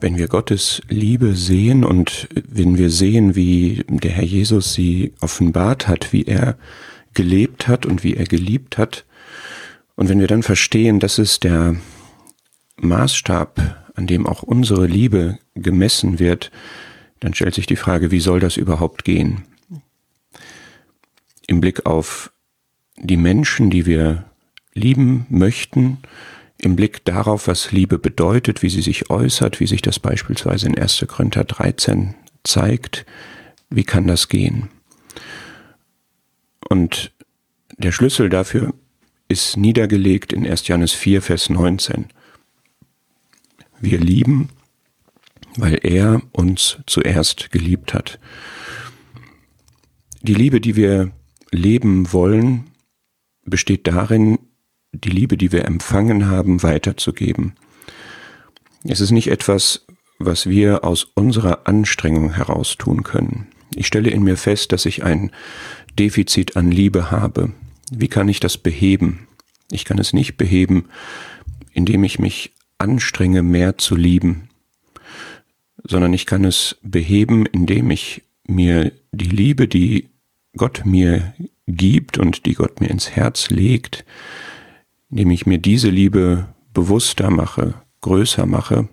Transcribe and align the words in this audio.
Wenn 0.00 0.16
wir 0.16 0.28
Gottes 0.28 0.80
Liebe 0.88 1.34
sehen 1.34 1.84
und 1.84 2.28
wenn 2.32 2.78
wir 2.78 2.88
sehen, 2.88 3.34
wie 3.34 3.84
der 3.88 4.12
Herr 4.12 4.24
Jesus 4.24 4.72
sie 4.72 5.12
offenbart 5.20 5.88
hat, 5.88 6.12
wie 6.12 6.22
er 6.22 6.56
gelebt 7.14 7.66
hat 7.66 7.84
und 7.84 8.04
wie 8.04 8.14
er 8.14 8.26
geliebt 8.26 8.78
hat, 8.78 9.04
und 9.96 10.08
wenn 10.08 10.20
wir 10.20 10.28
dann 10.28 10.44
verstehen, 10.44 11.00
dass 11.00 11.18
es 11.18 11.40
der 11.40 11.74
Maßstab, 12.76 13.90
an 13.96 14.06
dem 14.06 14.28
auch 14.28 14.44
unsere 14.44 14.86
Liebe 14.86 15.40
gemessen 15.56 16.20
wird, 16.20 16.52
dann 17.18 17.34
stellt 17.34 17.56
sich 17.56 17.66
die 17.66 17.74
Frage, 17.74 18.12
wie 18.12 18.20
soll 18.20 18.38
das 18.38 18.56
überhaupt 18.56 19.04
gehen? 19.04 19.42
Im 21.48 21.60
Blick 21.60 21.86
auf 21.86 22.30
die 22.96 23.16
Menschen, 23.16 23.70
die 23.70 23.86
wir 23.86 24.26
lieben 24.74 25.26
möchten, 25.28 25.98
im 26.60 26.76
Blick 26.76 27.04
darauf, 27.04 27.46
was 27.46 27.72
Liebe 27.72 27.98
bedeutet, 27.98 28.62
wie 28.62 28.68
sie 28.68 28.82
sich 28.82 29.10
äußert, 29.10 29.60
wie 29.60 29.66
sich 29.66 29.82
das 29.82 29.98
beispielsweise 29.98 30.66
in 30.66 30.76
1. 30.76 31.04
Korinther 31.08 31.44
13 31.44 32.14
zeigt, 32.42 33.06
wie 33.70 33.84
kann 33.84 34.06
das 34.06 34.28
gehen? 34.28 34.68
Und 36.68 37.12
der 37.76 37.92
Schlüssel 37.92 38.28
dafür 38.28 38.74
ist 39.28 39.56
niedergelegt 39.56 40.32
in 40.32 40.46
1. 40.46 40.66
Johannes 40.68 40.92
4, 40.92 41.22
Vers 41.22 41.48
19. 41.48 42.06
Wir 43.80 44.00
lieben, 44.00 44.48
weil 45.56 45.78
er 45.82 46.22
uns 46.32 46.78
zuerst 46.86 47.52
geliebt 47.52 47.94
hat. 47.94 48.18
Die 50.22 50.34
Liebe, 50.34 50.60
die 50.60 50.74
wir 50.74 51.12
leben 51.52 52.12
wollen, 52.12 52.70
besteht 53.44 53.86
darin, 53.86 54.38
die 54.92 55.10
Liebe, 55.10 55.36
die 55.36 55.52
wir 55.52 55.64
empfangen 55.64 56.28
haben, 56.28 56.62
weiterzugeben. 56.62 57.54
Es 58.84 59.00
ist 59.00 59.10
nicht 59.10 59.28
etwas, 59.28 59.86
was 60.18 60.48
wir 60.48 60.84
aus 60.84 61.04
unserer 61.14 61.66
Anstrengung 61.66 62.34
heraus 62.34 62.76
tun 62.78 63.02
können. 63.02 63.48
Ich 63.74 63.86
stelle 63.86 64.10
in 64.10 64.22
mir 64.22 64.36
fest, 64.36 64.72
dass 64.72 64.86
ich 64.86 65.04
ein 65.04 65.30
Defizit 65.98 66.56
an 66.56 66.70
Liebe 66.70 67.10
habe. 67.10 67.52
Wie 67.90 68.08
kann 68.08 68.28
ich 68.28 68.40
das 68.40 68.58
beheben? 68.58 69.28
Ich 69.70 69.84
kann 69.84 69.98
es 69.98 70.12
nicht 70.12 70.36
beheben, 70.36 70.88
indem 71.72 72.04
ich 72.04 72.18
mich 72.18 72.52
anstrenge, 72.78 73.42
mehr 73.42 73.78
zu 73.78 73.96
lieben, 73.96 74.48
sondern 75.84 76.12
ich 76.12 76.26
kann 76.26 76.44
es 76.44 76.78
beheben, 76.82 77.46
indem 77.46 77.90
ich 77.90 78.22
mir 78.46 78.92
die 79.12 79.28
Liebe, 79.28 79.68
die 79.68 80.08
Gott 80.56 80.82
mir 80.84 81.34
gibt 81.66 82.18
und 82.18 82.46
die 82.46 82.54
Gott 82.54 82.80
mir 82.80 82.88
ins 82.88 83.10
Herz 83.10 83.50
legt, 83.50 84.04
indem 85.10 85.30
ich 85.30 85.46
mir 85.46 85.58
diese 85.58 85.90
Liebe 85.90 86.48
bewusster 86.74 87.30
mache, 87.30 87.74
größer 88.00 88.46
mache 88.46 88.88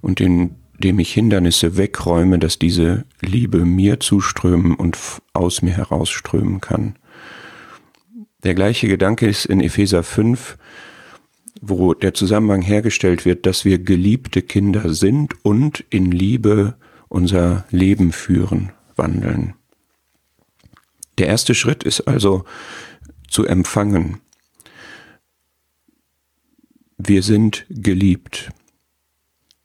und 0.00 0.20
indem 0.20 0.98
ich 0.98 1.12
Hindernisse 1.12 1.76
wegräume, 1.76 2.38
dass 2.38 2.58
diese 2.58 3.04
Liebe 3.20 3.64
mir 3.64 4.00
zuströmen 4.00 4.74
und 4.74 4.98
aus 5.32 5.62
mir 5.62 5.76
herausströmen 5.76 6.60
kann. 6.60 6.96
Der 8.42 8.54
gleiche 8.54 8.88
Gedanke 8.88 9.28
ist 9.28 9.46
in 9.46 9.60
Epheser 9.60 10.02
5, 10.02 10.58
wo 11.60 11.94
der 11.94 12.12
Zusammenhang 12.12 12.62
hergestellt 12.62 13.24
wird, 13.24 13.46
dass 13.46 13.64
wir 13.64 13.78
geliebte 13.78 14.42
Kinder 14.42 14.92
sind 14.92 15.34
und 15.44 15.84
in 15.90 16.10
Liebe 16.10 16.74
unser 17.08 17.64
Leben 17.70 18.10
führen, 18.10 18.72
wandeln. 18.96 19.54
Der 21.18 21.28
erste 21.28 21.54
Schritt 21.54 21.84
ist 21.84 22.00
also 22.08 22.44
zu 23.28 23.46
empfangen, 23.46 24.18
wir 27.08 27.22
sind 27.22 27.66
geliebt. 27.68 28.50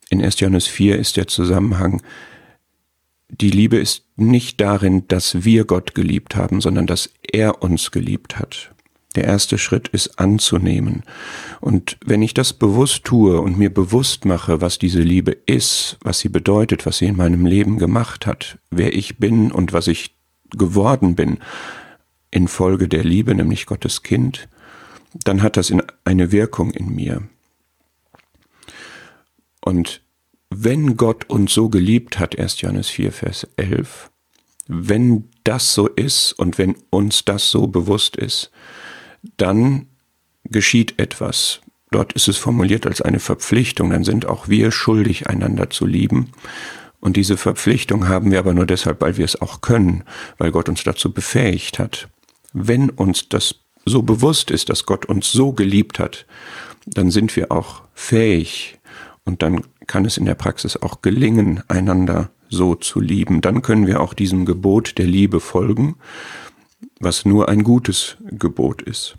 In 0.10 0.24
1. 0.24 0.40
Johannes 0.40 0.68
4 0.68 0.98
ist 0.98 1.18
der 1.18 1.28
Zusammenhang, 1.28 2.02
die 3.30 3.50
Liebe 3.50 3.78
ist 3.78 4.06
nicht 4.16 4.62
darin, 4.62 5.08
dass 5.08 5.44
wir 5.44 5.66
Gott 5.66 5.96
geliebt 5.96 6.36
haben, 6.36 6.62
sondern 6.62 6.88
dass 6.88 7.10
er 7.30 7.62
uns 7.62 7.92
geliebt 7.92 8.40
hat. 8.40 8.72
Der 9.16 9.26
erste 9.26 9.58
Schritt 9.58 9.88
ist 9.90 10.20
anzunehmen. 10.20 11.04
Und 11.60 11.98
wenn 12.06 12.22
ich 12.22 12.34
das 12.34 12.54
bewusst 12.54 13.04
tue 13.04 13.42
und 13.42 13.58
mir 13.58 13.74
bewusst 13.74 14.26
mache, 14.26 14.62
was 14.62 14.80
diese 14.80 15.02
Liebe 15.02 15.32
ist, 15.32 15.98
was 16.02 16.20
sie 16.20 16.30
bedeutet, 16.30 16.86
was 16.86 17.00
sie 17.00 17.08
in 17.08 17.18
meinem 17.18 17.46
Leben 17.46 17.80
gemacht 17.80 18.28
hat, 18.28 18.60
wer 18.70 18.94
ich 18.94 19.18
bin 19.18 19.52
und 19.52 19.74
was 19.74 19.88
ich 19.88 20.16
geworden 20.52 21.16
bin, 21.16 21.40
infolge 22.32 22.88
der 22.88 23.04
Liebe, 23.04 23.34
nämlich 23.34 23.66
Gottes 23.66 24.04
Kind, 24.04 24.48
dann 25.24 25.42
hat 25.42 25.58
das 25.58 25.74
eine 26.06 26.32
Wirkung 26.32 26.72
in 26.72 26.94
mir. 26.94 27.24
Und 29.62 30.02
wenn 30.50 30.96
Gott 30.96 31.30
uns 31.30 31.54
so 31.54 31.70
geliebt 31.70 32.20
hat, 32.20 32.38
1. 32.38 32.62
Johannes 32.62 32.90
4, 32.90 33.12
Vers 33.12 33.48
11, 33.58 34.10
wenn 34.68 35.26
das 35.44 35.74
so 35.74 35.88
ist 35.88 36.34
und 36.34 36.58
wenn 36.58 36.76
uns 36.90 37.26
das 37.26 37.52
so 37.52 37.68
bewusst 37.68 38.16
ist, 38.16 38.52
dann 39.38 39.88
geschieht 40.44 41.00
etwas. 41.00 41.62
Dort 41.92 42.14
ist 42.14 42.28
es 42.28 42.38
formuliert 42.38 42.86
als 42.86 43.02
eine 43.02 43.20
Verpflichtung, 43.20 43.90
dann 43.90 44.04
sind 44.04 44.26
auch 44.26 44.48
wir 44.48 44.72
schuldig, 44.72 45.28
einander 45.28 45.70
zu 45.70 45.86
lieben. 45.86 46.32
Und 47.00 47.16
diese 47.16 47.38
Verpflichtung 47.38 48.08
haben 48.08 48.32
wir 48.32 48.40
aber 48.40 48.54
nur 48.54 48.66
deshalb, 48.66 49.02
weil 49.02 49.18
wir 49.18 49.26
es 49.26 49.40
auch 49.40 49.62
können, 49.62 50.04
weil 50.38 50.52
Gott 50.52 50.68
uns 50.68 50.84
dazu 50.84 51.14
befähigt 51.14 51.80
hat. 51.80 52.10
Wenn 52.54 52.90
uns 52.90 53.30
das 53.30 53.56
so 53.88 54.02
bewusst 54.02 54.52
ist, 54.52 54.70
dass 54.70 54.86
Gott 54.86 55.06
uns 55.06 55.32
so 55.32 55.52
geliebt 55.54 56.00
hat, 56.00 56.26
dann 56.86 57.12
sind 57.12 57.36
wir 57.36 57.52
auch 57.52 57.82
fähig 57.94 58.80
und 59.26 59.42
dann 59.42 59.64
kann 59.88 60.06
es 60.06 60.18
in 60.18 60.26
der 60.26 60.36
Praxis 60.36 60.78
auch 60.78 61.02
gelingen, 61.02 61.64
einander 61.68 62.30
so 62.50 62.76
zu 62.76 63.00
lieben. 63.00 63.42
Dann 63.42 63.62
können 63.62 63.88
wir 63.88 64.02
auch 64.02 64.14
diesem 64.14 64.46
Gebot 64.46 64.98
der 64.98 65.06
Liebe 65.06 65.40
folgen, 65.40 65.96
was 67.00 67.26
nur 67.26 67.50
ein 67.50 67.64
gutes 67.64 68.18
Gebot 68.32 68.82
ist. 68.82 69.18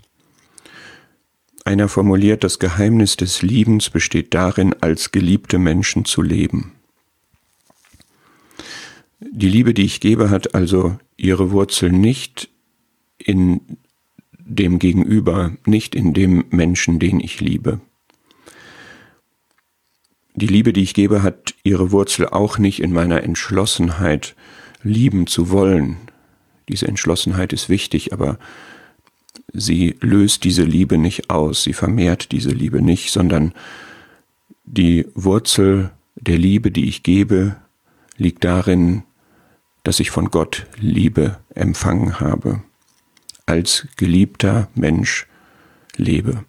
Einer 1.65 1.87
formuliert, 1.87 2.43
das 2.43 2.57
Geheimnis 2.57 3.17
des 3.17 3.41
Liebens 3.41 3.89
besteht 3.89 4.33
darin, 4.33 4.73
als 4.81 5.11
geliebte 5.11 5.59
Menschen 5.59 6.05
zu 6.05 6.21
leben. 6.21 6.73
Die 9.19 9.49
Liebe, 9.49 9.73
die 9.73 9.83
ich 9.83 9.99
gebe, 9.99 10.29
hat 10.29 10.55
also 10.55 10.97
ihre 11.17 11.51
Wurzel 11.51 11.91
nicht 11.91 12.49
in 13.17 13.77
dem 14.49 14.79
Gegenüber, 14.79 15.51
nicht 15.65 15.95
in 15.95 16.13
dem 16.13 16.45
Menschen, 16.49 16.99
den 16.99 17.19
ich 17.19 17.39
liebe. 17.39 17.79
Die 20.33 20.47
Liebe, 20.47 20.73
die 20.73 20.81
ich 20.81 20.93
gebe, 20.93 21.21
hat 21.21 21.53
ihre 21.63 21.91
Wurzel 21.91 22.27
auch 22.27 22.57
nicht 22.57 22.81
in 22.81 22.91
meiner 22.91 23.23
Entschlossenheit, 23.23 24.35
lieben 24.83 25.27
zu 25.27 25.51
wollen. 25.51 25.97
Diese 26.67 26.87
Entschlossenheit 26.87 27.53
ist 27.53 27.69
wichtig, 27.69 28.11
aber 28.11 28.39
sie 29.53 29.95
löst 30.01 30.43
diese 30.43 30.63
Liebe 30.63 30.97
nicht 30.97 31.29
aus, 31.29 31.63
sie 31.63 31.73
vermehrt 31.73 32.31
diese 32.31 32.51
Liebe 32.51 32.81
nicht, 32.81 33.11
sondern 33.11 33.53
die 34.65 35.05
Wurzel 35.13 35.91
der 36.15 36.37
Liebe, 36.37 36.71
die 36.71 36.87
ich 36.87 37.03
gebe, 37.03 37.55
liegt 38.17 38.43
darin, 38.43 39.03
dass 39.83 39.99
ich 39.99 40.11
von 40.11 40.31
Gott 40.31 40.65
Liebe 40.79 41.37
empfangen 41.53 42.19
habe 42.19 42.63
als 43.49 43.87
geliebter 43.95 44.69
Mensch 44.75 45.25
lebe. 45.95 46.45